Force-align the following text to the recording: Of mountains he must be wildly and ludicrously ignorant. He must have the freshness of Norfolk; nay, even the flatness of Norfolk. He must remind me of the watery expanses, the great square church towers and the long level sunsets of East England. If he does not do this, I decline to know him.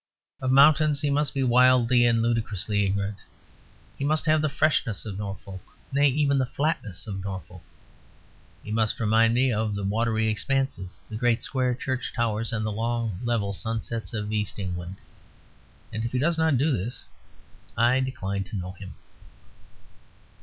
Of 0.41 0.49
mountains 0.49 1.01
he 1.01 1.11
must 1.11 1.31
be 1.35 1.43
wildly 1.43 2.07
and 2.07 2.23
ludicrously 2.23 2.87
ignorant. 2.87 3.17
He 3.99 4.03
must 4.03 4.25
have 4.25 4.41
the 4.41 4.49
freshness 4.49 5.05
of 5.05 5.19
Norfolk; 5.19 5.61
nay, 5.93 6.07
even 6.07 6.39
the 6.39 6.47
flatness 6.47 7.05
of 7.05 7.23
Norfolk. 7.23 7.61
He 8.63 8.71
must 8.71 8.99
remind 8.99 9.35
me 9.35 9.53
of 9.53 9.75
the 9.75 9.83
watery 9.83 10.27
expanses, 10.27 11.01
the 11.07 11.17
great 11.17 11.43
square 11.43 11.75
church 11.75 12.13
towers 12.13 12.51
and 12.51 12.65
the 12.65 12.71
long 12.71 13.19
level 13.23 13.53
sunsets 13.53 14.11
of 14.15 14.33
East 14.33 14.57
England. 14.57 14.95
If 15.91 16.11
he 16.13 16.17
does 16.17 16.35
not 16.39 16.57
do 16.57 16.75
this, 16.75 17.05
I 17.77 17.99
decline 17.99 18.43
to 18.45 18.55
know 18.55 18.71
him. 18.71 18.95